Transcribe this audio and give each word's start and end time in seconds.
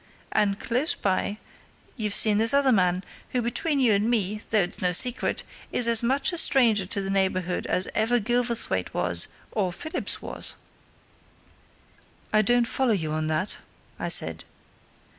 And 0.31 0.59
close 0.59 0.95
by 0.95 1.37
you've 1.95 2.15
seen 2.15 2.39
this 2.39 2.55
other 2.55 2.71
man, 2.71 3.03
who, 3.33 3.41
between 3.43 3.79
you 3.79 3.93
and 3.93 4.09
me 4.09 4.41
though 4.49 4.57
it's 4.61 4.81
no 4.81 4.93
secret 4.93 5.43
is 5.71 5.85
as 5.87 6.01
much 6.01 6.33
a 6.33 6.39
stranger 6.39 6.87
to 6.87 7.01
the 7.03 7.11
neighbourhood 7.11 7.67
as 7.67 7.87
ever 7.93 8.19
Gilverthwaite 8.19 8.95
was 8.95 9.27
or 9.51 9.71
Phillips 9.71 10.19
was!" 10.19 10.55
"I 12.33 12.41
don't 12.41 12.65
follow 12.65 12.93
you 12.93 13.13
at 13.13 13.27
that," 13.27 13.59
I 13.99 14.09
said. 14.09 14.43